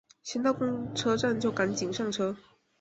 [0.23, 2.35] 先到公车站就赶快上车